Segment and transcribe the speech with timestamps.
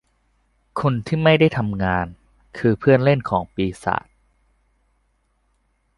[0.81, 2.07] คนที่ไม่ได้ทำงาน
[2.57, 4.05] คือเพื่อนเล่นของปีศาจ